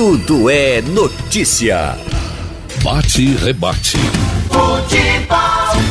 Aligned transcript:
Tudo 0.00 0.48
é 0.48 0.80
notícia. 0.80 1.94
Bate 2.82 3.20
e 3.20 3.34
rebate. 3.34 3.98
Futebol. 4.48 5.82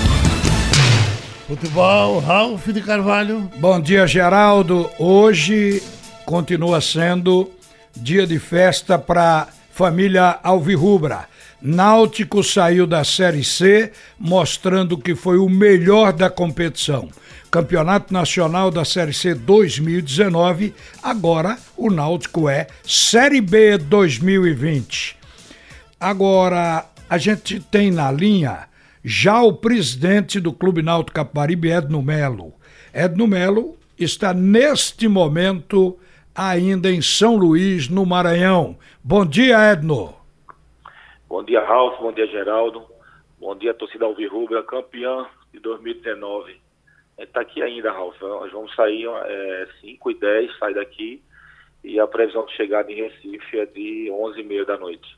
Futebol, 1.48 2.20
Ralf 2.20 2.70
de 2.70 2.82
Carvalho. 2.82 3.52
Bom 3.58 3.80
dia, 3.80 4.08
Geraldo. 4.08 4.90
Hoje 4.98 5.84
continua 6.26 6.82
sendo 6.82 7.52
dia 7.96 8.26
de 8.26 8.40
festa 8.40 8.98
para 8.98 9.48
família 9.72 10.40
Alvirrubra. 10.42 11.28
Náutico 11.62 12.42
saiu 12.42 12.88
da 12.88 13.04
Série 13.04 13.44
C, 13.44 13.92
mostrando 14.18 14.98
que 14.98 15.14
foi 15.14 15.38
o 15.38 15.50
melhor 15.50 16.14
da 16.14 16.30
competição. 16.30 17.10
Campeonato 17.52 18.14
Nacional 18.14 18.72
da 18.72 18.86
Série 18.86 19.12
C 19.12 19.34
2019, 19.34 20.74
agora 21.04 21.58
o 21.76 21.90
Náutico 21.90 22.48
é 22.48 22.68
Série 22.86 23.42
B 23.42 23.78
2020. 23.78 25.18
Agora, 26.00 26.86
a 27.10 27.18
gente 27.18 27.60
tem 27.60 27.92
na 27.92 28.10
linha 28.10 28.70
já 29.04 29.42
o 29.42 29.52
presidente 29.52 30.40
do 30.40 30.54
Clube 30.54 30.82
Náutico 30.82 31.16
Caparibe, 31.16 31.72
Edno 31.72 32.02
Melo. 32.02 32.54
Edno 32.94 33.28
Melo 33.28 33.76
está 33.98 34.34
neste 34.34 35.10
momento 35.10 35.98
ainda 36.34 36.90
em 36.90 37.02
São 37.02 37.36
Luís, 37.36 37.90
no 37.90 38.06
Maranhão. 38.06 38.78
Bom 39.04 39.26
dia, 39.26 39.74
Edno. 39.74 40.19
Bom 41.30 41.44
dia, 41.44 41.64
Ralf. 41.64 42.00
Bom 42.00 42.12
dia, 42.12 42.26
Geraldo. 42.26 42.84
Bom 43.40 43.56
dia, 43.56 43.72
torcida 43.72 44.04
Alvirrubra, 44.04 44.64
campeã 44.64 45.28
de 45.54 45.60
2019. 45.60 46.50
A 46.50 47.22
gente 47.22 47.30
está 47.30 47.42
aqui 47.42 47.62
ainda, 47.62 47.92
Ralf. 47.92 48.20
Nós 48.20 48.52
vamos 48.52 48.74
sair 48.74 49.08
é, 49.08 49.68
5 49.80 50.10
e 50.10 50.16
10, 50.16 50.58
sai 50.58 50.74
daqui. 50.74 51.22
E 51.84 52.00
a 52.00 52.08
previsão 52.08 52.48
de 52.48 52.54
chegada 52.54 52.92
em 52.92 52.96
Recife 52.96 53.60
é 53.60 53.66
de 53.68 54.10
11 54.12 54.40
e 54.40 54.44
meia 54.44 54.66
da 54.66 54.76
noite. 54.76 55.16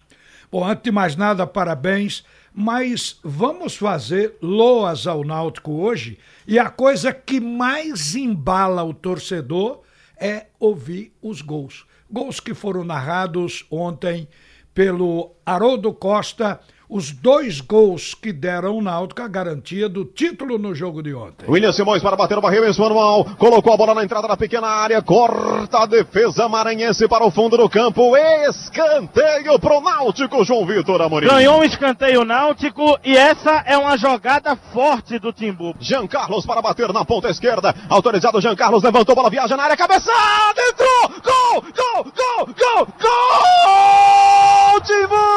Bom, 0.52 0.66
antes 0.66 0.84
de 0.84 0.92
mais 0.92 1.16
nada, 1.16 1.48
parabéns. 1.48 2.26
Mas 2.54 3.18
vamos 3.24 3.78
fazer 3.78 4.36
loas 4.42 5.08
ao 5.08 5.24
Náutico 5.24 5.82
hoje. 5.82 6.20
E 6.46 6.60
a 6.60 6.70
coisa 6.70 7.14
que 7.14 7.40
mais 7.40 8.16
embala 8.16 8.84
o 8.84 8.94
torcedor 8.94 9.82
é 10.20 10.48
ouvir 10.60 11.14
os 11.22 11.42
gols. 11.42 11.88
Gols 12.12 12.42
que 12.42 12.54
foram 12.54 12.84
narrados 12.84 13.66
ontem 13.72 14.28
pelo 14.74 15.36
Haroldo 15.46 15.94
Costa 15.94 16.60
os 16.92 17.10
dois 17.10 17.62
gols 17.62 18.14
que 18.14 18.34
deram 18.34 18.72
ao 18.72 18.82
Náutico 18.82 19.22
a 19.22 19.28
garantia 19.28 19.88
do 19.88 20.04
título 20.04 20.58
no 20.58 20.76
jogo 20.76 21.02
de 21.02 21.14
ontem. 21.14 21.50
William 21.50 21.72
Simões 21.72 22.04
para 22.04 22.18
bater 22.18 22.38
o 22.38 22.42
barreiro 22.42 22.68
manual, 22.78 23.24
colocou 23.38 23.72
a 23.72 23.78
bola 23.78 23.96
na 23.96 24.04
entrada 24.04 24.28
da 24.28 24.36
pequena 24.36 24.68
área, 24.68 25.02
corta 25.02 25.84
a 25.84 25.86
defesa 25.86 26.50
maranhense 26.50 27.08
para 27.08 27.26
o 27.26 27.32
fundo 27.32 27.56
do 27.56 27.70
campo, 27.70 28.14
escanteio 28.50 29.58
pro 29.58 29.80
Náutico, 29.80 30.44
João 30.44 30.66
Vitor 30.66 31.02
Amorim. 31.02 31.28
Ganhou 31.28 31.60
um 31.60 31.64
escanteio 31.64 32.26
Náutico 32.26 33.00
e 33.06 33.16
essa 33.16 33.64
é 33.66 33.78
uma 33.78 33.98
jogada 33.98 34.58
forte 34.58 35.18
do 35.18 35.32
Timbu. 35.32 35.74
Jean 35.80 36.06
Carlos 36.08 36.46
para 36.46 36.62
bater 36.62 36.92
na 36.92 37.06
ponta 37.06 37.30
esquerda, 37.30 37.74
autorizado 37.88 38.42
Jean 38.42 38.56
Carlos, 38.56 38.84
levantou, 38.84 39.16
bola 39.16 39.30
viaja 39.30 39.56
na 39.56 39.64
área, 39.64 39.78
cabeçada, 39.78 40.62
entrou, 40.70 41.01
gol, 41.20 41.62
gol, 41.62 42.04
gol, 42.04 42.46
gol, 42.46 42.88
gol, 43.02 44.82
Timbu! 44.82 45.28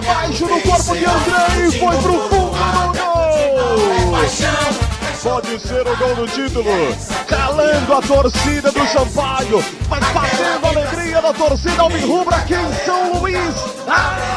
debaixo 0.09 0.47
do 0.47 0.61
corpo 0.61 0.97
de 0.97 1.05
André 1.05 1.67
e 1.67 1.71
foi 1.71 1.97
pro 1.97 2.19
fundo 2.29 2.31
do 2.31 2.97
gol! 2.97 3.19
Pode 5.21 5.59
ser 5.59 5.81
o 5.85 5.97
gol 5.97 6.15
do 6.15 6.27
título, 6.27 6.63
calando 7.27 7.93
a 7.93 8.01
torcida 8.01 8.71
do 8.71 8.87
Sampaio, 8.87 9.63
mas 9.89 9.99
batendo 10.13 10.65
a 10.65 10.69
alegria 10.69 11.21
da 11.21 11.33
torcida 11.33 11.81
Alvirrubra 11.81 12.37
aqui 12.37 12.53
em 12.55 12.73
São 12.85 13.19
Luís. 13.19 13.53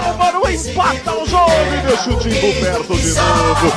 Álvaro 0.04 0.50
empata 0.50 1.14
o 1.14 1.26
jogo 1.26 1.52
e 1.72 1.86
deixa 1.86 2.10
o 2.10 2.18
Timbu 2.18 2.60
perto 2.60 2.96
de 2.96 3.14
novo. 3.14 3.72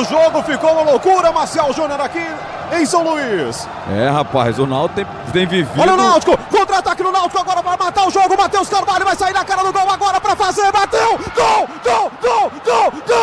O 0.00 0.04
jogo 0.04 0.42
ficou 0.42 0.72
uma 0.72 0.90
loucura, 0.90 1.30
Marcel 1.30 1.72
Júnior 1.72 2.00
aqui 2.00 2.26
em 2.72 2.84
São 2.86 3.04
Luís. 3.04 3.68
É, 3.96 4.08
rapaz, 4.08 4.58
o 4.58 4.66
Náutico 4.66 4.96
tem, 4.96 5.06
tem 5.32 5.46
vivido... 5.46 5.80
Olha 5.80 5.94
o 5.94 5.96
Náutico, 5.96 6.36
contra-ataque 6.82 7.02
no 7.02 7.12
Náutico 7.12 7.40
agora 7.40 7.62
para 7.62 7.84
matar 7.84 8.06
o 8.06 8.10
jogo. 8.10 8.36
Matheus 8.36 8.68
Carvalho 8.68 9.04
vai 9.04 9.16
sair 9.16 9.32
na 9.32 9.44
cara 9.44 9.62
do 9.62 9.72
gol 9.72 9.88
agora 9.88 10.20
para 10.20 10.36
fazer, 10.36 10.70
bateu, 10.72 11.18
gol, 11.34 11.68
gol, 11.84 12.12
gol, 12.20 12.52
gol, 12.64 12.92
gol! 13.06 13.22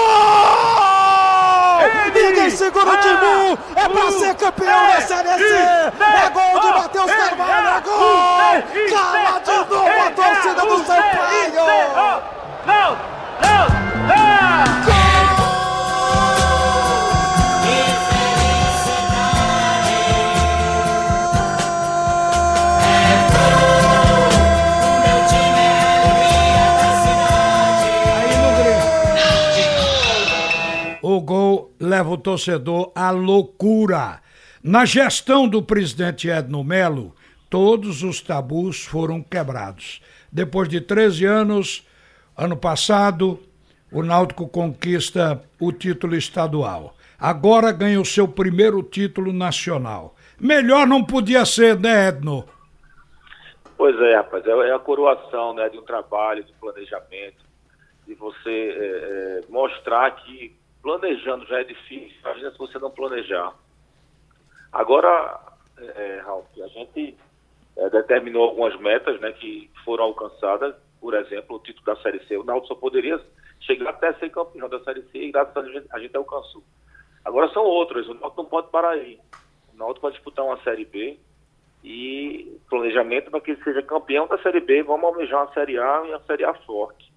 Ninguém 2.14 2.50
segura 2.50 2.92
o 2.92 2.98
Timbu, 2.98 3.60
é 3.76 3.88
pra 3.88 4.12
ser 4.12 4.36
campeão 4.36 4.88
da 4.88 5.02
Série 5.02 5.38
C. 5.38 5.44
É 5.54 6.30
gol 6.34 6.60
de 6.60 6.68
Matheus 6.68 7.12
Carvalho, 7.12 7.68
é 7.68 7.82
gol! 7.82 8.64
Cala 8.90 9.40
de 9.40 9.52
novo 9.52 10.02
a 10.06 10.12
torcida 10.12 10.62
do 10.62 10.78
Sampaio! 10.86 11.54
Não, 11.56 12.22
não, 12.66 12.98
não! 13.42 13.80
O 15.06 15.09
leva 32.10 32.14
o 32.14 32.18
torcedor 32.18 32.92
à 32.96 33.12
loucura. 33.12 34.22
Na 34.64 34.84
gestão 34.86 35.48
do 35.48 35.62
presidente 35.62 36.30
Edno 36.30 36.64
Melo, 36.64 37.14
todos 37.50 38.04
os 38.04 38.20
tabus 38.22 38.84
foram 38.86 39.22
quebrados. 39.22 40.02
Depois 40.32 40.68
de 40.68 40.82
13 40.82 41.26
anos, 41.26 41.88
ano 42.36 42.58
passado, 42.58 43.40
o 43.92 44.02
Náutico 44.04 44.48
conquista 44.48 45.42
o 45.60 45.72
título 45.72 46.16
estadual. 46.16 46.96
Agora 47.20 47.72
ganha 47.72 48.00
o 48.00 48.06
seu 48.06 48.28
primeiro 48.28 48.82
título 48.82 49.32
nacional. 49.34 50.16
Melhor 50.40 50.88
não 50.88 51.04
podia 51.04 51.46
ser, 51.46 51.78
né, 51.80 52.08
Edno? 52.08 52.46
Pois 53.78 54.00
é, 54.02 54.16
rapaz, 54.16 54.46
é 54.46 54.74
a 54.74 54.80
coroação 54.80 55.54
né, 55.54 55.70
de 55.70 55.78
um 55.78 55.84
trabalho, 55.84 56.44
de 56.44 56.52
planejamento, 56.54 57.46
de 58.06 58.14
você 58.14 58.50
é, 58.50 59.42
é, 59.42 59.42
mostrar 59.50 60.12
que 60.12 60.59
planejando 60.82 61.46
já 61.46 61.60
é 61.60 61.64
difícil, 61.64 62.18
imagina 62.22 62.52
se 62.52 62.58
você 62.58 62.80
não 62.80 62.92
planejar. 62.92 63.54
Agora, 64.72 65.40
é, 65.78 66.22
Ralf, 66.26 66.46
a 66.62 66.68
gente 66.68 67.18
é, 67.78 67.90
determinou 67.90 68.44
algumas 68.44 68.80
metas 68.80 69.20
né, 69.20 69.32
que 69.32 69.70
foram 69.84 70.06
alcançadas, 70.06 70.76
por 71.00 71.14
exemplo, 71.14 71.56
o 71.56 71.60
título 71.60 71.86
da 71.86 72.02
Série 72.02 72.24
C. 72.26 72.38
O 72.38 72.44
Náutico 72.44 72.74
só 72.74 72.76
poderia 72.76 73.20
chegar 73.62 73.90
até 73.90 74.14
ser 74.14 74.30
campeão 74.30 74.70
da 74.70 74.80
Série 74.84 75.04
C 75.04 75.18
e 75.18 75.32
graças 75.32 75.56
a 75.56 75.62
Deus 75.62 75.86
a 75.92 76.00
gente 76.00 76.16
alcançou. 76.16 76.64
Agora 77.26 77.52
são 77.54 77.64
outras, 77.64 78.08
o 78.08 78.14
Náutico 78.14 78.44
não 78.44 78.50
pode 78.50 78.70
parar 78.70 78.92
aí. 78.92 79.20
O 79.74 79.78
Náutico 79.78 80.08
vai 80.08 80.12
disputar 80.12 80.46
uma 80.46 80.62
Série 80.64 80.86
B 80.86 81.18
e 81.84 82.60
planejamento 82.70 83.32
para 83.32 83.40
que 83.40 83.52
ele 83.52 83.64
seja 83.64 83.82
campeão 83.82 84.28
da 84.28 84.38
Série 84.40 84.60
B, 84.60 84.84
vamos 84.84 85.06
almejar 85.06 85.46
uma 85.46 85.54
Série 85.54 85.80
A 85.80 86.04
e 86.06 86.10
uma 86.10 86.24
Série 86.24 86.44
A 86.44 86.54
forte. 86.54 87.09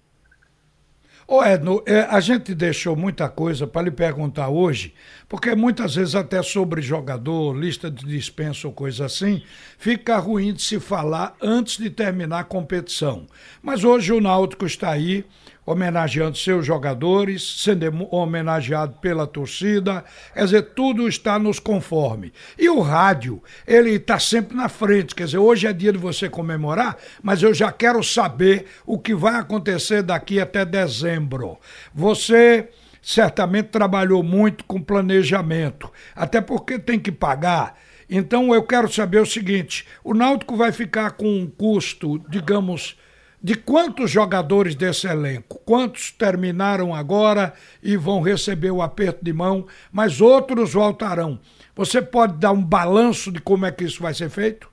Ô 1.25 1.41
Edno, 1.41 1.81
é, 1.85 2.01
a 2.01 2.19
gente 2.19 2.53
deixou 2.53 2.95
muita 2.95 3.29
coisa 3.29 3.65
para 3.65 3.83
lhe 3.83 3.91
perguntar 3.91 4.49
hoje, 4.49 4.93
porque 5.29 5.55
muitas 5.55 5.95
vezes 5.95 6.15
até 6.15 6.41
sobre 6.43 6.81
jogador, 6.81 7.57
lista 7.57 7.89
de 7.89 8.05
dispensa 8.05 8.67
ou 8.67 8.73
coisa 8.73 9.05
assim, 9.05 9.41
fica 9.77 10.17
ruim 10.17 10.53
de 10.53 10.61
se 10.61 10.79
falar 10.81 11.35
antes 11.41 11.77
de 11.77 11.89
terminar 11.89 12.39
a 12.39 12.43
competição. 12.43 13.25
Mas 13.61 13.85
hoje 13.85 14.11
o 14.11 14.19
Náutico 14.19 14.65
está 14.65 14.91
aí 14.91 15.25
homenageando 15.65 16.37
seus 16.37 16.65
jogadores, 16.65 17.61
sendo 17.63 18.07
homenageado 18.13 18.93
pela 18.99 19.25
torcida, 19.25 20.03
quer 20.33 20.43
dizer, 20.43 20.61
tudo 20.73 21.07
está 21.07 21.39
nos 21.39 21.59
conforme. 21.59 22.33
E 22.57 22.69
o 22.69 22.81
rádio, 22.81 23.41
ele 23.65 23.91
está 23.91 24.19
sempre 24.19 24.55
na 24.55 24.67
frente, 24.69 25.15
quer 25.15 25.25
dizer, 25.25 25.37
hoje 25.37 25.67
é 25.67 25.73
dia 25.73 25.91
de 25.91 25.97
você 25.97 26.29
comemorar, 26.29 26.97
mas 27.21 27.41
eu 27.41 27.53
já 27.53 27.71
quero 27.71 28.03
saber 28.03 28.65
o 28.85 28.99
que 28.99 29.15
vai 29.15 29.35
acontecer 29.35 30.01
daqui 30.01 30.39
até 30.39 30.65
dezembro. 30.65 31.57
Você 31.93 32.69
certamente 33.01 33.67
trabalhou 33.67 34.23
muito 34.23 34.63
com 34.63 34.81
planejamento, 34.81 35.91
até 36.15 36.39
porque 36.39 36.79
tem 36.79 36.99
que 36.99 37.11
pagar. 37.11 37.77
Então 38.09 38.53
eu 38.53 38.63
quero 38.63 38.91
saber 38.91 39.19
o 39.19 39.25
seguinte: 39.25 39.85
o 40.03 40.13
Náutico 40.13 40.55
vai 40.55 40.71
ficar 40.71 41.11
com 41.11 41.25
um 41.25 41.47
custo, 41.47 42.19
digamos, 42.29 42.97
de 43.43 43.55
quantos 43.55 44.09
jogadores 44.09 44.73
desse 44.73 45.05
elenco? 45.05 45.59
Quantos 45.65 46.11
terminaram 46.11 46.95
agora 46.95 47.53
e 47.83 47.97
vão 47.97 48.21
receber 48.21 48.71
o 48.71 48.81
aperto 48.81 49.23
de 49.23 49.33
mão, 49.33 49.67
mas 49.91 50.21
outros 50.21 50.73
voltarão? 50.73 51.37
Você 51.75 52.01
pode 52.01 52.37
dar 52.37 52.53
um 52.53 52.63
balanço 52.63 53.33
de 53.33 53.41
como 53.41 53.65
é 53.65 53.71
que 53.71 53.83
isso 53.83 54.01
vai 54.01 54.13
ser 54.13 54.29
feito? 54.29 54.71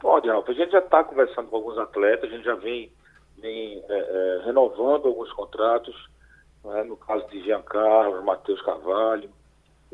Pode, 0.00 0.28
Ralf. 0.28 0.48
A 0.48 0.52
gente 0.52 0.70
já 0.70 0.78
está 0.78 1.02
conversando 1.02 1.48
com 1.48 1.56
alguns 1.56 1.78
atletas, 1.78 2.30
a 2.30 2.32
gente 2.32 2.44
já 2.44 2.54
vem, 2.54 2.92
vem 3.38 3.82
é, 3.88 3.98
é, 3.98 4.42
renovando 4.44 5.08
alguns 5.08 5.32
contratos, 5.32 5.96
né, 6.64 6.84
no 6.84 6.96
caso 6.96 7.26
de 7.28 7.42
Jean 7.42 7.62
Carlos, 7.62 8.24
Matheus 8.24 8.62
Carvalho, 8.62 9.28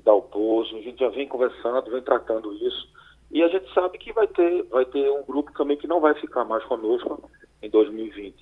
Dalpozo, 0.04 0.76
a 0.76 0.80
gente 0.80 0.98
já 0.98 1.08
vem 1.08 1.26
conversando, 1.26 1.90
vem 1.90 2.02
tratando 2.02 2.52
isso. 2.54 2.88
E 3.30 3.42
a 3.42 3.48
gente 3.48 3.72
sabe 3.74 3.98
que 3.98 4.12
vai 4.12 4.26
ter, 4.26 4.62
vai 4.64 4.84
ter 4.86 5.10
um 5.10 5.22
grupo 5.24 5.52
também 5.52 5.76
que 5.76 5.86
não 5.86 6.00
vai 6.00 6.14
ficar 6.14 6.44
mais 6.44 6.64
conosco 6.64 7.30
em 7.62 7.68
2020. 7.68 8.34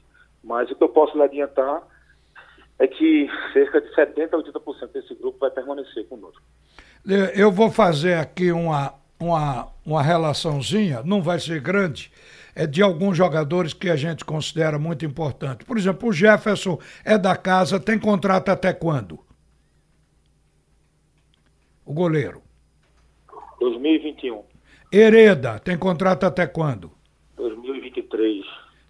Mas 0.45 0.71
o 0.71 0.77
que 0.77 0.85
eu 0.85 0.89
posso 0.89 1.17
lhe 1.17 1.25
adiantar 1.25 1.83
é 2.79 2.87
que 2.87 3.29
cerca 3.53 3.81
de 3.81 3.89
70% 3.95 4.35
a 4.35 4.39
80% 4.39 4.93
desse 4.93 5.15
grupo 5.15 5.39
vai 5.41 5.51
permanecer 5.51 6.07
conosco. 6.07 6.43
Eu 7.35 7.51
vou 7.51 7.71
fazer 7.71 8.15
aqui 8.15 8.53
uma, 8.53 8.95
uma, 9.19 9.69
uma 9.85 10.03
relaçãozinha, 10.03 11.03
não 11.05 11.23
vai 11.23 11.41
ser 11.41 11.61
grande, 11.61 12.13
é 12.55 12.67
de 12.67 12.83
alguns 12.83 13.17
jogadores 13.17 13.73
que 13.73 13.89
a 13.89 13.97
gente 13.97 14.25
considera 14.25 14.79
muito 14.79 15.05
importante. 15.05 15.65
Por 15.65 15.77
exemplo, 15.79 16.09
o 16.09 16.13
Jefferson 16.13 16.79
é 17.05 17.17
da 17.17 17.37
casa, 17.37 17.81
tem 17.81 17.99
contrato 17.99 18.51
até 18.51 18.73
quando? 18.73 19.19
O 21.85 21.93
goleiro. 21.93 22.43
2021. 23.61 24.43
Hereda, 24.97 25.59
tem 25.59 25.77
contrato 25.77 26.25
até 26.25 26.47
quando? 26.47 26.91
2023. 27.37 28.45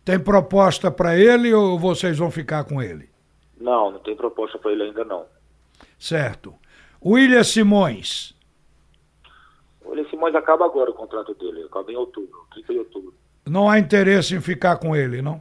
Tem 0.05 0.21
proposta 0.21 0.89
para 0.91 1.17
ele 1.19 1.53
ou 1.53 1.79
vocês 1.79 2.17
vão 2.17 2.31
ficar 2.31 2.65
com 2.65 2.81
ele? 2.81 3.09
Não, 3.59 3.91
não 3.91 3.99
tem 3.99 4.15
proposta 4.15 4.57
para 4.57 4.71
ele 4.73 4.85
ainda 4.85 5.05
não. 5.05 5.27
Certo. 5.99 6.55
William 7.05 7.43
Simões. 7.43 8.35
O 9.85 9.91
William 9.91 10.09
Simões 10.09 10.35
acaba 10.35 10.65
agora 10.65 10.91
o 10.91 10.95
contrato 10.95 11.35
dele, 11.35 11.65
acaba 11.65 11.91
em 11.91 11.97
outubro, 11.97 12.47
30 12.53 12.73
de 12.73 12.79
outubro. 12.79 13.15
Não 13.45 13.69
há 13.69 13.79
interesse 13.79 14.35
em 14.37 14.41
ficar 14.41 14.77
com 14.77 14.95
ele, 14.95 15.21
não? 15.21 15.41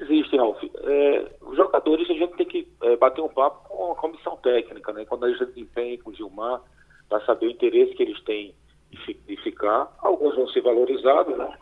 Existe, 0.00 0.36
Ralf. 0.36 0.62
É, 0.62 1.30
os 1.42 1.56
jogadores 1.56 2.08
a 2.08 2.14
gente 2.14 2.36
tem 2.36 2.46
que 2.46 2.68
é, 2.82 2.96
bater 2.96 3.20
um 3.20 3.28
papo 3.28 3.68
com 3.68 3.92
a 3.92 3.96
comissão 3.96 4.36
técnica, 4.36 4.92
né? 4.92 5.04
Quando 5.04 5.24
a 5.24 5.30
gente 5.30 5.44
desempenha 5.46 5.98
com 6.02 6.10
o 6.10 6.14
Gilmar, 6.14 6.62
para 7.10 7.24
saber 7.26 7.46
o 7.46 7.50
interesse 7.50 7.94
que 7.94 8.02
eles 8.02 8.22
têm 8.22 8.54
de 8.90 9.36
ficar. 9.42 9.94
Alguns 9.98 10.34
vão 10.34 10.48
ser 10.48 10.62
valorizados, 10.62 11.36
né? 11.36 11.52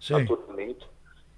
Sim. 0.00 0.14
Naturalmente. 0.14 0.86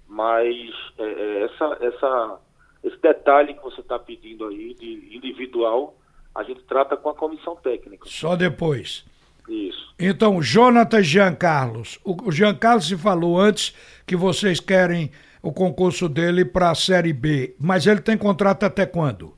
Mas 0.07 0.69
é, 0.97 1.03
é, 1.03 1.43
essa, 1.43 1.77
essa, 1.81 2.39
esse 2.83 2.97
detalhe 2.97 3.53
que 3.53 3.63
você 3.63 3.81
está 3.81 3.97
pedindo 3.97 4.45
aí, 4.47 4.73
de 4.73 5.15
individual, 5.15 5.95
a 6.35 6.43
gente 6.43 6.61
trata 6.63 6.97
com 6.97 7.09
a 7.09 7.15
comissão 7.15 7.55
técnica. 7.55 8.05
Só 8.07 8.35
depois. 8.35 9.05
Isso. 9.47 9.93
Então, 9.99 10.41
Jonathan 10.41 11.01
Jean 11.01 11.35
Carlos. 11.35 11.99
O 12.03 12.31
Jean 12.31 12.55
Carlos 12.55 12.87
se 12.87 12.97
falou 12.97 13.39
antes 13.39 13.75
que 14.05 14.15
vocês 14.15 14.59
querem 14.59 15.11
o 15.41 15.51
concurso 15.51 16.07
dele 16.07 16.45
para 16.45 16.69
a 16.69 16.75
Série 16.75 17.13
B, 17.13 17.55
mas 17.59 17.87
ele 17.87 18.01
tem 18.01 18.17
contrato 18.17 18.63
até 18.63 18.85
quando? 18.85 19.33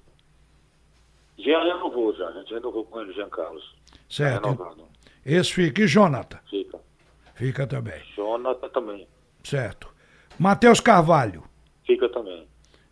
Já 1.37 1.63
renovou, 1.63 2.13
já. 2.13 2.27
A 2.27 2.31
gente 2.33 2.53
renovou 2.53 2.85
com 2.85 3.01
ele, 3.01 3.13
Jean 3.13 3.29
Carlos. 3.29 3.75
Certo. 4.09 4.55
Tá 4.55 4.92
esse 5.25 5.53
fica. 5.53 5.81
E 5.81 5.87
Jonathan? 5.87 6.39
Fica. 6.49 6.79
Fica 7.35 7.67
também. 7.67 8.01
Jonathan 8.15 8.69
também. 8.69 9.07
Certo. 9.43 9.93
Matheus 10.37 10.79
Carvalho? 10.79 11.43
Fica 11.85 12.09
também. 12.09 12.47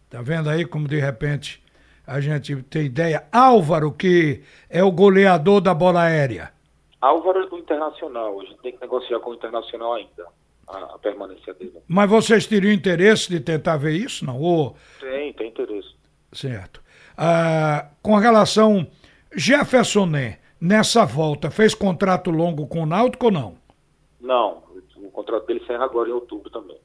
Tá 0.09 0.21
vendo 0.21 0.49
aí 0.49 0.65
como 0.65 0.87
de 0.87 0.99
repente 0.99 1.63
a 2.05 2.19
gente 2.19 2.55
tem 2.63 2.85
ideia? 2.85 3.27
Álvaro, 3.31 3.91
que 3.91 4.41
é 4.69 4.83
o 4.83 4.91
goleador 4.91 5.61
da 5.61 5.73
bola 5.73 6.03
aérea. 6.03 6.51
Álvaro 6.99 7.43
é 7.43 7.47
do 7.49 7.57
Internacional. 7.57 8.39
A 8.39 8.45
gente 8.45 8.61
tem 8.61 8.73
que 8.73 8.81
negociar 8.81 9.19
com 9.19 9.31
o 9.31 9.33
Internacional 9.33 9.93
ainda. 9.93 10.25
A, 10.67 10.95
a 10.95 10.99
permanência 10.99 11.53
dele. 11.53 11.79
Mas 11.87 12.09
vocês 12.09 12.45
teriam 12.45 12.71
interesse 12.71 13.29
de 13.29 13.39
tentar 13.39 13.77
ver 13.77 13.93
isso, 13.93 14.25
não? 14.25 14.39
Ou... 14.39 14.75
Tem, 14.99 15.33
tem 15.33 15.49
interesse. 15.49 15.95
Certo. 16.31 16.81
Ah, 17.17 17.89
com 18.01 18.15
relação 18.15 18.87
Jefferson 19.35 20.05
Né, 20.05 20.39
nessa 20.61 21.03
volta, 21.03 21.49
fez 21.49 21.73
contrato 21.73 22.29
longo 22.29 22.67
com 22.67 22.83
o 22.83 22.85
Náutico 22.85 23.25
ou 23.25 23.31
não? 23.31 23.55
Não, 24.21 24.63
o 24.97 25.09
contrato 25.09 25.47
dele 25.47 25.63
sai 25.65 25.77
agora 25.77 26.09
em 26.09 26.13
outubro 26.13 26.49
também. 26.51 26.77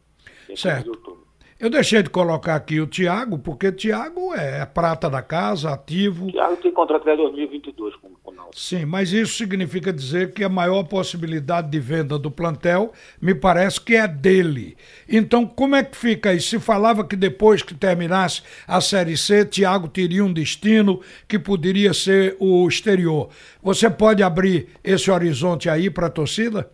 Certo. 0.56 0.88
Outubro. 0.88 1.26
Eu 1.58 1.70
deixei 1.70 2.02
de 2.02 2.10
colocar 2.10 2.54
aqui 2.54 2.80
o 2.80 2.86
Thiago, 2.86 3.38
porque 3.38 3.68
o 3.68 3.72
Thiago 3.72 4.34
é 4.34 4.64
prata 4.66 5.08
da 5.08 5.22
casa, 5.22 5.72
ativo. 5.72 6.30
Thiago 6.30 6.56
tem 6.56 6.72
contrato 6.72 7.02
até 7.02 7.16
2022 7.16 7.96
com. 7.96 8.15
Sim, 8.58 8.86
mas 8.86 9.12
isso 9.12 9.34
significa 9.34 9.92
dizer 9.92 10.32
que 10.32 10.42
a 10.42 10.48
maior 10.48 10.82
possibilidade 10.84 11.70
de 11.70 11.78
venda 11.78 12.18
do 12.18 12.30
plantel 12.30 12.90
me 13.20 13.34
parece 13.34 13.78
que 13.78 13.94
é 13.94 14.08
dele. 14.08 14.78
Então, 15.06 15.46
como 15.46 15.76
é 15.76 15.84
que 15.84 15.94
fica 15.94 16.30
aí? 16.30 16.40
Se 16.40 16.58
falava 16.58 17.06
que 17.06 17.14
depois 17.14 17.62
que 17.62 17.74
terminasse 17.74 18.42
a 18.66 18.80
Série 18.80 19.14
C, 19.14 19.44
Thiago 19.44 19.88
teria 19.88 20.24
um 20.24 20.32
destino 20.32 21.02
que 21.28 21.38
poderia 21.38 21.92
ser 21.92 22.34
o 22.40 22.66
exterior. 22.66 23.28
Você 23.62 23.90
pode 23.90 24.22
abrir 24.22 24.70
esse 24.82 25.10
horizonte 25.10 25.68
aí 25.68 25.90
para 25.90 26.06
a 26.06 26.10
torcida? 26.10 26.70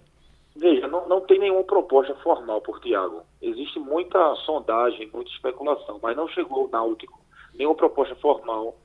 Veja, 0.55 0.87
não, 0.87 1.09
não 1.09 1.21
tem 1.23 1.41
nenhuma 1.41 1.65
proposta 1.65 2.15
formal 2.23 2.61
por 2.61 2.79
Thiago 2.79 3.23
existe 3.43 3.81
muita 3.81 4.37
sondagem, 4.47 5.11
muita 5.13 5.33
especulação, 5.33 5.99
mas 6.01 6.17
não 6.17 6.29
chegou 6.29 6.67
o 6.67 6.71
Náutico 6.71 7.21
nenhuma 7.55 7.75
proposta 7.75 8.15
formal 8.15 8.77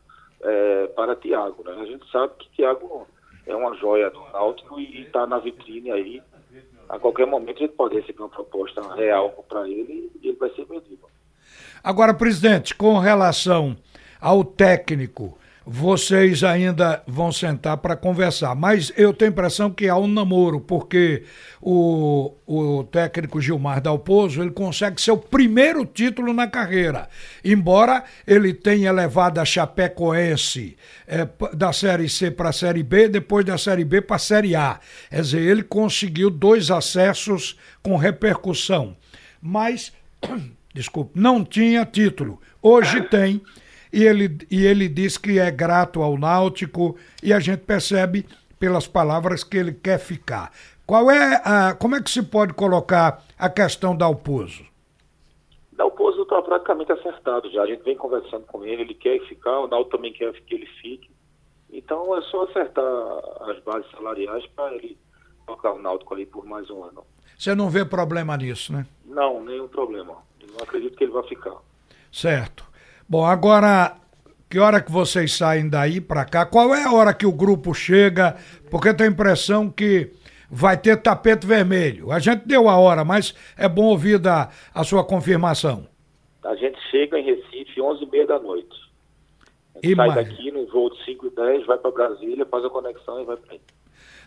é, 0.42 0.88
para 0.88 1.16
Thiago. 1.16 1.64
Né? 1.64 1.78
A 1.80 1.86
gente 1.86 2.10
sabe 2.12 2.34
que 2.40 2.50
Thiago 2.56 3.08
é 3.46 3.56
uma 3.56 3.76
joia 3.76 4.10
do 4.10 4.20
Náutico 4.32 4.80
e 4.80 5.04
está 5.04 5.26
na 5.26 5.40
vitrine 5.40 5.92
aí. 5.92 6.22
A 6.90 6.98
qualquer 6.98 7.28
momento 7.28 7.58
a 7.58 7.60
gente 7.60 7.74
pode 7.76 7.96
receber 7.96 8.22
uma 8.22 8.30
proposta 8.30 8.82
real 8.96 9.46
para 9.48 9.68
ele 9.68 10.12
e 10.22 10.30
ele 10.30 10.38
vai 10.38 10.50
ser 10.52 10.66
vendido. 10.66 11.06
Agora, 11.84 12.14
presidente, 12.14 12.74
com 12.76 12.98
relação 12.98 13.76
ao 14.20 14.44
técnico, 14.44 15.38
vocês 15.70 16.46
ainda 16.46 17.04
vão 17.06 17.30
sentar 17.30 17.76
para 17.76 17.94
conversar. 17.94 18.56
Mas 18.56 18.90
eu 18.96 19.14
tenho 19.14 19.32
a 19.32 19.34
impressão 19.34 19.70
que 19.70 19.90
há 19.90 19.98
um 19.98 20.08
namoro, 20.08 20.62
porque 20.62 21.24
o, 21.62 22.34
o 22.48 22.86
técnico 22.86 23.42
Gilmar 23.42 23.82
Dalpozo 23.82 24.42
ele 24.42 24.52
consegue 24.52 25.02
seu 25.02 25.18
primeiro 25.18 25.86
título 25.86 26.32
na 26.32 26.48
carreira. 26.48 27.10
Embora 27.44 28.06
ele 28.26 28.54
tenha 28.54 28.94
levado 28.94 29.40
a 29.40 29.46
Chapecoense 29.46 30.78
é, 31.06 31.28
da 31.54 31.74
Série 31.74 32.08
C 32.08 32.32
para 32.32 32.50
a 32.50 32.54
Série 32.54 32.82
B, 32.82 33.10
depois 33.10 33.46
da 33.46 33.58
Série 33.58 33.84
B 33.84 34.00
para 34.00 34.16
a 34.16 34.20
Série 34.20 34.56
A. 34.56 34.80
Quer 35.10 35.22
dizer, 35.22 35.42
ele 35.42 35.64
conseguiu 35.64 36.30
dois 36.30 36.72
acessos 36.72 37.60
com 37.84 37.98
repercussão. 37.98 38.96
Mas, 39.42 39.92
desculpe, 40.74 41.20
não 41.20 41.44
tinha 41.44 41.86
título. 41.86 42.40
Hoje 42.62 43.02
tem 43.02 43.42
e 43.92 44.04
ele, 44.04 44.38
e 44.50 44.66
ele 44.66 44.88
diz 44.88 45.18
que 45.18 45.40
é 45.40 45.50
grato 45.52 46.02
ao 46.02 46.18
Náutico 46.18 46.98
e 47.22 47.34
a 47.34 47.40
gente 47.40 47.62
percebe 47.62 48.26
pelas 48.60 48.88
palavras 48.88 49.44
que 49.44 49.58
ele 49.58 49.74
quer 49.74 50.00
ficar. 50.00 50.52
Qual 50.86 51.12
é 51.12 51.42
a, 51.44 51.76
como 51.76 51.96
é 51.96 52.02
que 52.02 52.10
se 52.10 52.24
pode 52.24 52.54
colocar 52.54 53.24
a 53.38 53.50
questão 53.50 53.96
da 53.96 54.06
Alpozo? 54.06 54.66
Dalpozo 55.74 56.24
está 56.24 56.42
praticamente 56.42 56.92
acertado 56.92 57.52
já. 57.52 57.62
A 57.64 57.68
gente 57.68 57.84
vem 57.84 57.96
conversando 57.96 58.46
com 58.46 58.66
ele, 58.66 58.82
ele 58.82 58.94
quer 58.94 59.20
ficar, 59.28 59.60
o 59.60 59.68
Náutico 59.68 59.98
também 59.98 60.14
quer 60.14 60.32
que 60.34 60.56
ele 60.56 60.66
fique. 60.82 61.10
Então 61.70 62.18
é 62.18 62.22
só 62.24 62.44
acertar 62.44 62.86
as 63.50 63.60
bases 63.64 63.90
salariais 63.92 64.46
para 64.56 64.74
ele 64.76 64.98
tocar 65.46 65.74
o 65.74 65.82
Náutico 65.82 66.14
ali 66.14 66.26
por 66.26 66.46
mais 66.46 66.70
um 66.70 66.84
ano. 66.84 67.04
Você 67.38 67.54
não 67.54 67.70
vê 67.70 67.86
problema 67.86 68.36
nisso, 68.36 68.74
né? 68.74 68.86
Não, 69.06 69.44
nenhum 69.44 69.68
problema. 69.68 70.18
Eu 70.42 70.48
não 70.48 70.64
acredito 70.64 70.98
que 70.98 71.04
ele 71.04 71.12
vai 71.12 71.24
ficar. 71.24 71.56
Certo. 72.12 72.67
Bom, 73.10 73.26
agora, 73.26 73.96
que 74.50 74.60
hora 74.60 74.82
que 74.82 74.92
vocês 74.92 75.32
saem 75.32 75.70
daí 75.70 76.02
para 76.02 76.26
cá? 76.26 76.46
Qual 76.46 76.76
é 76.76 76.84
a 76.84 76.92
hora 76.92 77.14
que 77.14 77.26
o 77.26 77.32
grupo 77.32 77.74
chega? 77.74 78.36
Porque 78.70 78.90
eu 78.90 78.98
tenho 78.98 79.10
a 79.10 79.14
impressão 79.14 79.70
que 79.70 80.12
vai 80.52 80.76
ter 80.76 81.02
tapete 81.02 81.48
vermelho. 81.48 82.12
A 82.12 82.20
gente 82.20 82.46
deu 82.46 82.68
a 82.68 82.78
hora, 82.78 83.06
mas 83.06 83.34
é 83.58 83.70
bom 83.70 83.86
ouvir 83.86 84.20
da, 84.20 84.50
a 84.76 84.84
sua 84.84 85.06
confirmação. 85.06 85.88
A 86.44 86.54
gente 86.56 86.78
chega 86.92 87.18
em 87.18 87.24
Recife 87.24 87.80
11h30 87.80 88.26
da 88.28 88.40
noite. 88.40 88.76
A 89.76 89.80
gente 89.86 89.96
sai 89.96 90.14
daqui 90.14 90.52
no 90.52 90.68
voo 90.68 90.90
de 90.90 91.06
5 91.06 91.28
e 91.28 91.30
10, 91.30 91.66
vai 91.66 91.78
para 91.78 91.92
Brasília, 91.92 92.46
faz 92.46 92.66
a 92.66 92.70
conexão 92.70 93.22
e 93.22 93.26
vai 93.26 93.38
para 93.38 93.54
aí. 93.54 93.62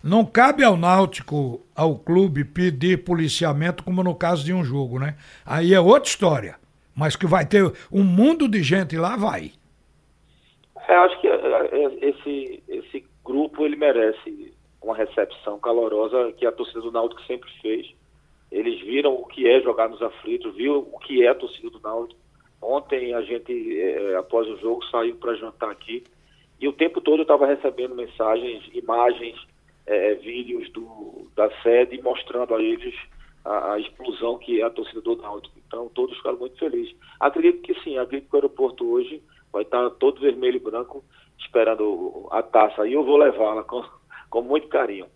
Não 0.02 0.24
cabe 0.24 0.64
ao 0.64 0.78
Náutico, 0.78 1.60
ao 1.76 1.98
clube, 1.98 2.46
pedir 2.46 3.04
policiamento 3.04 3.84
como 3.84 4.02
no 4.02 4.14
caso 4.14 4.42
de 4.42 4.54
um 4.54 4.64
jogo, 4.64 4.98
né? 4.98 5.16
Aí 5.44 5.74
é 5.74 5.80
outra 5.80 6.08
história. 6.08 6.56
Mas 6.96 7.16
que 7.16 7.26
vai 7.26 7.46
ter 7.46 7.64
um 7.92 8.02
mundo 8.02 8.48
de 8.48 8.62
gente 8.62 8.96
lá, 8.96 9.16
vai. 9.16 9.52
É, 10.88 10.94
acho 10.96 11.20
que 11.20 11.28
é, 11.28 11.32
é, 11.32 12.08
esse, 12.08 12.62
esse 12.68 13.04
grupo 13.24 13.64
ele 13.64 13.76
merece 13.76 14.52
uma 14.82 14.96
recepção 14.96 15.58
calorosa 15.58 16.32
que 16.32 16.46
a 16.46 16.52
torcida 16.52 16.80
do 16.80 16.92
Náutico 16.92 17.22
sempre 17.22 17.50
fez. 17.60 17.86
Eles 18.50 18.80
viram 18.80 19.14
o 19.14 19.26
que 19.26 19.48
é 19.48 19.60
jogar 19.60 19.88
nos 19.88 20.02
aflitos, 20.02 20.54
viram 20.56 20.78
o 20.78 20.98
que 20.98 21.24
é 21.24 21.28
a 21.28 21.34
torcida 21.34 21.70
do 21.70 21.80
Náutico. 21.80 22.20
Ontem 22.60 23.14
a 23.14 23.22
gente, 23.22 23.80
é, 23.80 24.16
após 24.16 24.48
o 24.48 24.56
jogo, 24.58 24.84
saiu 24.86 25.16
para 25.16 25.34
jantar 25.34 25.70
aqui 25.70 26.02
e 26.60 26.68
o 26.68 26.72
tempo 26.72 27.00
todo 27.00 27.20
eu 27.20 27.22
estava 27.22 27.46
recebendo 27.46 27.94
mensagens, 27.94 28.62
imagens 28.74 29.36
é, 29.86 30.14
vídeos 30.16 30.70
do, 30.70 31.30
da 31.34 31.50
sede 31.62 32.00
mostrando 32.02 32.54
a 32.54 32.62
eles 32.62 32.94
a, 33.44 33.72
a, 33.72 33.78
explosão 33.78 34.38
que 34.38 34.60
é 34.60 34.64
a 34.64 34.70
torcida 34.70 35.00
do 35.00 35.16
Náutico. 35.16 35.56
Então 35.66 35.90
todos 35.94 36.16
ficaram 36.16 36.38
muito 36.38 36.58
felizes. 36.58 36.94
Acredito 37.18 37.62
que 37.62 37.74
sim, 37.82 37.98
acredito 37.98 38.28
que 38.28 38.36
o 38.36 38.38
aeroporto 38.38 38.92
hoje 38.92 39.22
vai 39.52 39.62
estar 39.62 39.88
todo 39.90 40.20
vermelho 40.20 40.56
e 40.56 40.60
branco 40.60 41.04
esperando 41.38 42.28
a 42.30 42.42
taça. 42.42 42.86
E 42.86 42.92
eu 42.92 43.04
vou 43.04 43.16
levá-la 43.16 43.64
com, 43.64 43.84
com 44.28 44.42
muito 44.42 44.68
carinho. 44.68 45.06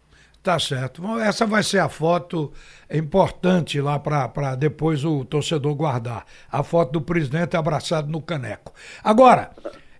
Tá 0.43 0.59
certo. 0.59 1.03
Essa 1.21 1.47
vai 1.47 1.63
ser 1.63 1.79
a 1.79 1.89
foto 1.89 2.53
importante 2.93 3.81
lá 3.81 3.99
para 3.99 4.55
depois 4.55 5.03
o 5.03 5.25
torcedor 5.25 5.75
guardar. 5.75 6.27
A 6.53 6.63
foto 6.63 6.93
do 6.93 7.01
presidente 7.01 7.57
abraçado 7.57 8.11
no 8.11 8.21
caneco. 8.21 8.75
Agora, 9.03 9.53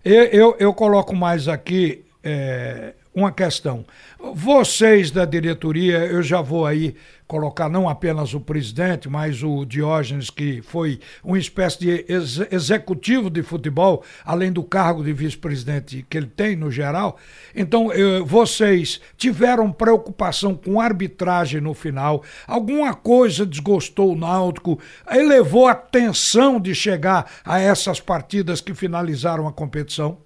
eu, 0.03 0.23
eu, 0.25 0.55
eu 0.59 0.73
coloco 0.73 1.15
mais 1.15 1.47
aqui 1.47 2.05
é, 2.23 2.93
uma 3.15 3.31
questão. 3.31 3.85
Vocês 4.19 5.09
da 5.09 5.23
diretoria, 5.23 5.99
eu 6.05 6.21
já 6.21 6.41
vou 6.41 6.65
aí 6.65 6.95
colocar 7.27 7.69
não 7.69 7.89
apenas 7.89 8.33
o 8.33 8.39
presidente, 8.39 9.09
mas 9.09 9.41
o 9.41 9.65
Diógenes, 9.65 10.29
que 10.29 10.61
foi 10.61 10.99
uma 11.23 11.39
espécie 11.39 11.79
de 11.79 12.05
ex 12.07 12.39
executivo 12.51 13.29
de 13.29 13.41
futebol, 13.41 14.03
além 14.23 14.51
do 14.51 14.63
cargo 14.63 15.03
de 15.03 15.11
vice-presidente 15.13 16.05
que 16.07 16.17
ele 16.17 16.27
tem 16.27 16.55
no 16.55 16.69
geral. 16.69 17.17
Então, 17.55 17.91
eh, 17.91 18.19
vocês 18.19 19.01
tiveram 19.17 19.71
preocupação 19.71 20.55
com 20.55 20.79
arbitragem 20.79 21.61
no 21.61 21.73
final? 21.73 22.21
Alguma 22.45 22.93
coisa 22.93 23.45
desgostou 23.45 24.11
o 24.11 24.17
Náutico? 24.17 24.79
Elevou 25.09 25.67
a 25.67 25.73
tensão 25.73 26.59
de 26.59 26.75
chegar 26.75 27.25
a 27.43 27.59
essas 27.59 27.99
partidas 27.99 28.61
que 28.61 28.73
finalizaram 28.73 29.47
a 29.47 29.53
competição? 29.53 30.17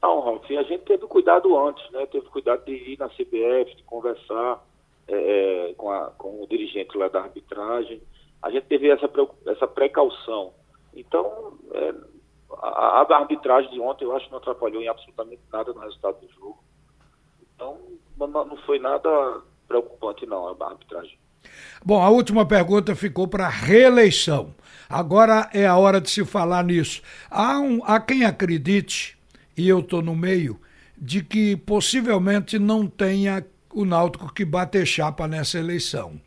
Não, 0.00 0.20
Ralf, 0.20 0.44
a 0.50 0.62
gente 0.62 0.77
cuidado 1.28 1.58
antes, 1.58 1.90
né? 1.90 2.06
Teve 2.06 2.26
cuidado 2.28 2.64
de 2.64 2.72
ir 2.72 2.98
na 2.98 3.08
CBF, 3.08 3.76
de 3.76 3.82
conversar 3.82 4.64
é, 5.06 5.70
é, 5.70 5.74
com, 5.74 5.90
a, 5.90 6.10
com 6.12 6.42
o 6.42 6.46
dirigente 6.48 6.96
lá 6.96 7.08
da 7.08 7.20
arbitragem. 7.20 8.00
A 8.42 8.50
gente 8.50 8.66
teve 8.66 8.88
essa, 8.88 9.10
essa 9.46 9.66
precaução. 9.66 10.54
Então, 10.94 11.58
é, 11.74 11.94
a, 12.62 13.02
a, 13.02 13.16
arbitragem 13.16 13.70
de 13.70 13.80
ontem 13.80 14.04
eu 14.04 14.16
acho 14.16 14.24
que 14.24 14.30
não 14.30 14.38
atrapalhou 14.38 14.80
em 14.80 14.88
absolutamente 14.88 15.42
nada 15.52 15.72
no 15.72 15.80
resultado 15.80 16.18
do 16.18 16.32
jogo. 16.32 16.58
Então, 17.54 17.78
não, 18.16 18.56
foi 18.64 18.78
nada 18.78 19.42
preocupante 19.66 20.24
não 20.24 20.48
a 20.48 20.66
arbitragem. 20.66 21.18
Bom, 21.84 22.02
a 22.02 22.08
última 22.08 22.46
pergunta 22.46 22.96
ficou 22.96 23.28
para 23.28 23.48
reeleição. 23.48 24.54
Agora 24.88 25.50
é 25.52 25.66
a 25.66 25.76
hora 25.76 26.00
de 26.00 26.08
se 26.08 26.24
falar 26.24 26.64
nisso. 26.64 27.02
Há, 27.30 27.58
um, 27.58 27.82
há 27.84 28.00
quem 28.00 28.24
acredite 28.24 29.18
e 29.56 29.68
eu 29.68 29.80
estou 29.80 30.00
no 30.00 30.16
meio, 30.16 30.58
de 31.00 31.22
que 31.22 31.56
possivelmente 31.56 32.58
não 32.58 32.86
tenha 32.86 33.44
o 33.72 33.84
Náutico 33.84 34.32
que 34.32 34.44
bater 34.44 34.86
chapa 34.86 35.28
nessa 35.28 35.58
eleição. 35.58 36.20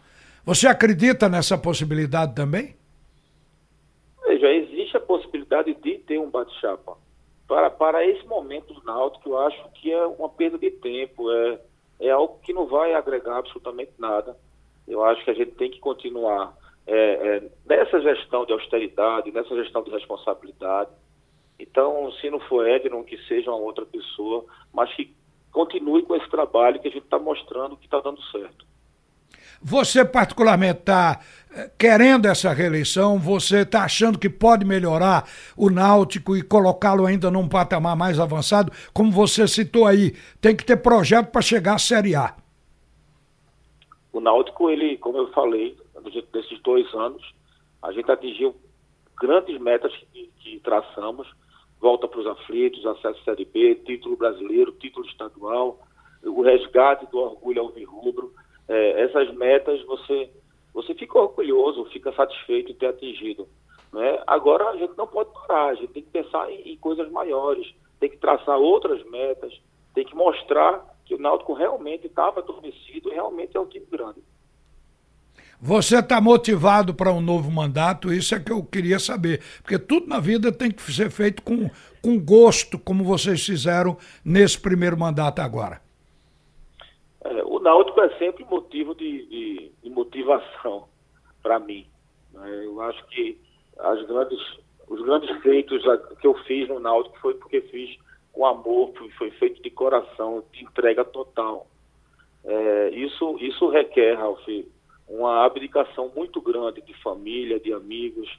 Você 0.45 0.67
acredita 0.67 1.29
nessa 1.29 1.57
possibilidade 1.57 2.33
também? 2.33 2.75
Veja, 4.25 4.47
existe 4.51 4.97
a 4.97 4.99
possibilidade 4.99 5.73
de 5.75 5.97
ter 5.99 6.17
um 6.17 6.29
bate-chapa. 6.29 6.97
Para, 7.47 7.69
para 7.69 8.05
esse 8.05 8.25
momento 8.25 8.73
do 8.73 8.83
Náutico, 8.83 9.29
eu 9.29 9.39
acho 9.39 9.69
que 9.73 9.91
é 9.91 10.05
uma 10.05 10.29
perda 10.29 10.57
de 10.57 10.71
tempo, 10.71 11.29
é, 11.31 11.59
é 11.99 12.09
algo 12.09 12.39
que 12.41 12.53
não 12.53 12.65
vai 12.65 12.93
agregar 12.93 13.37
absolutamente 13.37 13.91
nada. 13.99 14.37
Eu 14.87 15.03
acho 15.03 15.23
que 15.23 15.31
a 15.31 15.33
gente 15.33 15.51
tem 15.51 15.69
que 15.69 15.79
continuar 15.79 16.55
é, 16.87 16.95
é, 16.95 17.43
nessa 17.65 17.99
gestão 18.01 18.45
de 18.45 18.53
austeridade, 18.53 19.31
nessa 19.31 19.55
gestão 19.55 19.83
de 19.83 19.91
responsabilidade, 19.91 20.89
então, 21.61 22.11
se 22.13 22.29
não 22.29 22.39
for 22.39 22.67
Edson, 22.67 23.03
que 23.03 23.17
seja 23.27 23.51
uma 23.51 23.59
outra 23.59 23.85
pessoa, 23.85 24.43
mas 24.73 24.91
que 24.95 25.13
continue 25.51 26.01
com 26.03 26.15
esse 26.15 26.29
trabalho 26.29 26.79
que 26.79 26.87
a 26.87 26.91
gente 26.91 27.03
está 27.03 27.19
mostrando 27.19 27.77
que 27.77 27.85
está 27.85 27.99
dando 27.99 28.21
certo. 28.31 28.65
Você, 29.61 30.03
particularmente, 30.03 30.79
está 30.79 31.19
eh, 31.53 31.69
querendo 31.77 32.25
essa 32.25 32.51
reeleição? 32.51 33.19
Você 33.19 33.59
está 33.59 33.83
achando 33.83 34.17
que 34.17 34.27
pode 34.27 34.65
melhorar 34.65 35.29
o 35.55 35.69
Náutico 35.69 36.35
e 36.35 36.41
colocá-lo 36.41 37.05
ainda 37.05 37.29
num 37.29 37.47
patamar 37.47 37.95
mais 37.95 38.19
avançado? 38.19 38.71
Como 38.91 39.11
você 39.11 39.47
citou 39.47 39.85
aí, 39.85 40.15
tem 40.41 40.55
que 40.55 40.65
ter 40.65 40.77
projeto 40.77 41.29
para 41.29 41.43
chegar 41.43 41.75
à 41.75 41.79
Série 41.79 42.15
A. 42.15 42.35
O 44.11 44.19
Náutico, 44.19 44.67
ele, 44.67 44.97
como 44.97 45.19
eu 45.19 45.31
falei, 45.31 45.77
nesses 46.33 46.59
dois 46.63 46.91
anos, 46.95 47.21
a 47.83 47.91
gente 47.91 48.09
atingiu 48.09 48.55
grandes 49.15 49.61
metas 49.61 49.93
que, 50.11 50.31
que 50.39 50.59
traçamos 50.61 51.27
volta 51.81 52.07
para 52.07 52.19
os 52.19 52.27
aflitos, 52.27 52.85
acesso 52.85 53.19
à 53.19 53.23
Série 53.23 53.45
B, 53.45 53.75
título 53.83 54.15
brasileiro, 54.15 54.71
título 54.73 55.05
estadual, 55.07 55.79
o 56.23 56.41
resgate 56.41 57.07
do 57.07 57.17
orgulho 57.17 57.63
alvirrubro. 57.63 58.31
É, 58.67 59.01
essas 59.01 59.33
metas 59.35 59.83
você, 59.85 60.29
você 60.73 60.93
fica 60.93 61.17
orgulhoso, 61.17 61.85
fica 61.85 62.13
satisfeito 62.13 62.71
em 62.71 62.75
ter 62.75 62.87
atingido. 62.87 63.47
Né? 63.91 64.21
Agora 64.27 64.69
a 64.69 64.77
gente 64.77 64.95
não 64.95 65.07
pode 65.07 65.31
parar, 65.33 65.69
a 65.69 65.73
gente 65.73 65.91
tem 65.91 66.03
que 66.03 66.11
pensar 66.11 66.49
em, 66.51 66.73
em 66.73 66.77
coisas 66.77 67.11
maiores, 67.11 67.73
tem 67.99 68.09
que 68.09 68.17
traçar 68.17 68.57
outras 68.57 69.03
metas, 69.09 69.51
tem 69.93 70.05
que 70.05 70.15
mostrar 70.15 70.85
que 71.03 71.15
o 71.15 71.19
Náutico 71.19 71.53
realmente 71.53 72.07
estava 72.07 72.39
adormecido 72.39 73.09
e 73.09 73.13
realmente 73.13 73.57
é 73.57 73.59
um 73.59 73.65
time 73.65 73.85
grande. 73.87 74.23
Você 75.63 75.99
está 75.99 76.19
motivado 76.19 76.91
para 76.91 77.13
um 77.13 77.21
novo 77.21 77.51
mandato? 77.51 78.11
Isso 78.11 78.33
é 78.33 78.39
que 78.39 78.51
eu 78.51 78.63
queria 78.63 78.97
saber. 78.97 79.41
Porque 79.61 79.77
tudo 79.77 80.07
na 80.07 80.19
vida 80.19 80.51
tem 80.51 80.71
que 80.71 80.81
ser 80.91 81.11
feito 81.11 81.43
com, 81.43 81.69
com 82.01 82.19
gosto, 82.19 82.79
como 82.79 83.03
vocês 83.03 83.45
fizeram 83.45 83.95
nesse 84.25 84.59
primeiro 84.59 84.97
mandato 84.97 85.39
agora. 85.39 85.79
É, 87.23 87.43
o 87.43 87.59
Náutico 87.59 88.01
é 88.01 88.09
sempre 88.17 88.43
motivo 88.45 88.95
de, 88.95 89.27
de, 89.27 89.71
de 89.83 89.89
motivação 89.91 90.87
para 91.43 91.59
mim. 91.59 91.85
Né? 92.33 92.65
Eu 92.65 92.81
acho 92.81 93.05
que 93.09 93.37
grandes, 94.07 94.39
os 94.87 94.99
grandes 95.03 95.29
feitos 95.43 95.83
que 96.19 96.25
eu 96.25 96.33
fiz 96.45 96.67
no 96.69 96.79
Náutico 96.79 97.19
foi 97.19 97.35
porque 97.35 97.61
fiz 97.61 97.99
com 98.33 98.47
amor, 98.47 98.93
foi, 98.97 99.11
foi 99.11 99.29
feito 99.31 99.61
de 99.61 99.69
coração, 99.69 100.43
de 100.51 100.63
entrega 100.63 101.05
total. 101.05 101.67
É, 102.43 102.89
isso, 102.95 103.37
isso 103.39 103.69
requer, 103.69 104.15
Ralf, 104.15 104.43
uma 105.11 105.45
abdicação 105.45 106.09
muito 106.15 106.39
grande 106.41 106.81
de 106.81 106.93
família, 107.01 107.59
de 107.59 107.73
amigos, 107.73 108.29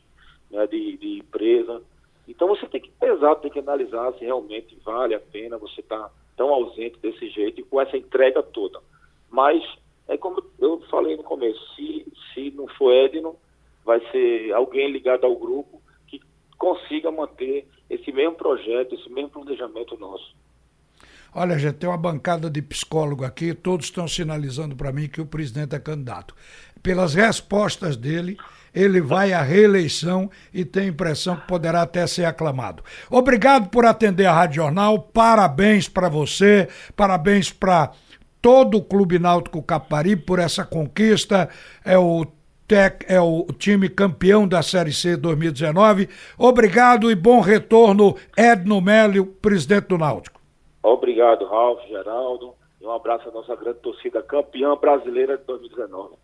né, 0.50 0.66
de, 0.66 0.96
de, 0.96 1.18
empresa. 1.18 1.82
Então 2.26 2.48
você 2.48 2.66
tem 2.66 2.80
que 2.80 2.90
pesar, 2.92 3.34
tem 3.36 3.50
que 3.50 3.58
analisar 3.58 4.12
se 4.14 4.24
realmente 4.24 4.74
vale 4.82 5.14
a 5.14 5.20
pena 5.20 5.58
você 5.58 5.80
estar 5.80 5.98
tá 5.98 6.10
tão 6.36 6.48
ausente 6.48 6.98
desse 6.98 7.28
jeito 7.28 7.60
e 7.60 7.64
com 7.64 7.80
essa 7.80 7.96
entrega 7.96 8.42
toda. 8.42 8.80
Mas 9.30 9.62
é 10.08 10.16
como 10.16 10.42
eu 10.58 10.80
falei 10.90 11.16
no 11.16 11.22
começo, 11.22 11.60
se, 11.74 12.06
se 12.32 12.50
não 12.52 12.66
for 12.68 12.92
Edno, 12.92 13.36
vai 13.84 14.00
ser 14.10 14.52
alguém 14.52 14.90
ligado 14.90 15.24
ao 15.24 15.36
grupo 15.36 15.80
que 16.06 16.20
consiga 16.56 17.10
manter 17.10 17.66
esse 17.90 18.10
mesmo 18.12 18.34
projeto, 18.34 18.94
esse 18.94 19.10
mesmo 19.10 19.30
planejamento 19.30 19.98
nosso. 19.98 20.34
Olha, 21.34 21.58
gente, 21.58 21.76
tem 21.76 21.88
uma 21.88 21.96
bancada 21.96 22.50
de 22.50 22.60
psicólogo 22.60 23.24
aqui, 23.24 23.54
todos 23.54 23.86
estão 23.86 24.06
sinalizando 24.06 24.76
para 24.76 24.92
mim 24.92 25.08
que 25.08 25.20
o 25.20 25.26
presidente 25.26 25.74
é 25.74 25.78
candidato. 25.78 26.34
Pelas 26.82 27.14
respostas 27.14 27.96
dele, 27.96 28.36
ele 28.74 29.00
vai 29.00 29.32
à 29.32 29.40
reeleição 29.40 30.30
e 30.52 30.64
tem 30.64 30.84
a 30.84 30.88
impressão 30.88 31.36
que 31.36 31.46
poderá 31.46 31.82
até 31.82 32.06
ser 32.06 32.26
aclamado. 32.26 32.82
Obrigado 33.08 33.70
por 33.70 33.86
atender 33.86 34.26
a 34.26 34.32
Rádio 34.32 34.56
Jornal, 34.56 34.98
parabéns 34.98 35.88
para 35.88 36.08
você, 36.08 36.68
parabéns 36.94 37.50
para 37.50 37.92
todo 38.42 38.76
o 38.76 38.82
Clube 38.82 39.18
Náutico 39.18 39.62
Capari 39.62 40.16
por 40.16 40.38
essa 40.38 40.64
conquista. 40.64 41.48
É 41.84 41.96
o 41.96 42.26
é 43.06 43.20
o 43.20 43.46
time 43.58 43.86
campeão 43.86 44.48
da 44.48 44.62
Série 44.62 44.94
C 44.94 45.14
2019. 45.14 46.08
Obrigado 46.38 47.10
e 47.10 47.14
bom 47.14 47.40
retorno, 47.40 48.16
Edno 48.34 48.80
Mélio, 48.80 49.26
presidente 49.26 49.88
do 49.88 49.98
Náutico. 49.98 50.41
Obrigado, 50.82 51.44
Ralf, 51.46 51.80
Geraldo. 51.88 52.54
E 52.80 52.84
um 52.86 52.90
abraço 52.90 53.28
à 53.28 53.32
nossa 53.32 53.54
grande 53.54 53.78
torcida 53.78 54.22
campeã 54.22 54.74
brasileira 54.76 55.36
de 55.38 55.44
2019. 55.44 56.14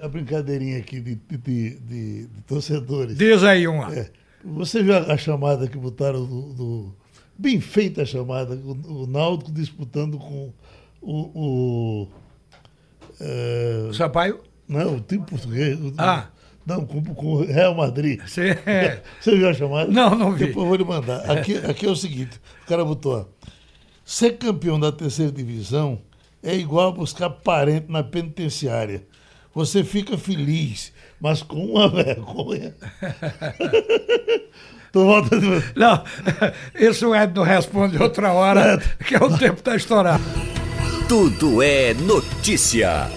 A 0.00 0.08
brincadeirinha 0.08 0.78
aqui 0.78 0.98
de, 1.00 1.14
de, 1.16 1.36
de, 1.36 1.78
de- 1.80 2.26
de 2.26 2.42
torcedores. 2.42 3.16
Diz 3.18 3.44
aí 3.44 3.68
uma. 3.68 3.94
É. 3.94 4.10
Você 4.42 4.82
viu 4.82 4.94
a, 4.94 5.12
a 5.12 5.16
chamada 5.18 5.68
que 5.68 5.76
botaram 5.76 6.24
do, 6.24 6.54
do- 6.54 6.96
Bem 7.36 7.60
feita 7.60 8.02
a 8.02 8.06
chamada, 8.06 8.54
o, 8.54 9.02
o 9.02 9.06
Náutico 9.06 9.52
disputando 9.52 10.18
com 10.18 10.52
o. 11.02 11.30
o 11.34 12.08
é, 13.20 13.90
Sampaio? 13.92 14.40
não, 14.66 14.96
o 14.96 15.00
time 15.00 15.24
português. 15.26 15.78
o- 15.78 15.92
Ah. 15.98 16.30
Não, 16.66 16.86
com, 16.86 17.02
com 17.02 17.26
o 17.26 17.44
Real 17.44 17.74
Madrid. 17.74 18.20
Você... 18.26 18.58
Você 19.20 19.36
viu 19.36 19.48
a 19.48 19.54
chamada? 19.54 19.90
Não, 19.90 20.14
não 20.14 20.32
vi. 20.32 20.46
Depois 20.46 20.64
eu 20.64 20.68
vou 20.68 20.76
lhe 20.76 20.84
mandar. 20.84 21.30
Aqui, 21.30 21.56
aqui 21.58 21.86
é 21.86 21.90
o 21.90 21.96
seguinte: 21.96 22.40
o 22.64 22.66
cara 22.66 22.84
botou, 22.84 23.20
ó, 23.20 23.24
ser 24.04 24.38
campeão 24.38 24.78
da 24.80 24.90
terceira 24.90 25.30
divisão 25.30 26.00
é 26.42 26.54
igual 26.54 26.88
a 26.88 26.92
buscar 26.92 27.30
parente 27.30 27.86
na 27.90 28.02
penitenciária. 28.02 29.02
Você 29.54 29.84
fica 29.84 30.18
feliz, 30.18 30.92
mas 31.20 31.42
com 31.42 31.64
uma 31.64 31.88
vergonha. 31.92 32.74
Tô 34.92 35.04
voltando. 35.06 35.62
Não, 35.74 36.04
isso 36.78 37.08
o 37.08 37.16
Edno 37.16 37.42
responde 37.42 38.00
outra 38.00 38.32
hora, 38.32 38.80
que 39.04 39.14
é 39.14 39.18
o 39.18 39.36
tempo 39.36 39.60
da 39.62 39.74
estourado. 39.74 40.22
Tudo 41.08 41.60
é 41.62 41.94
notícia. 41.94 43.10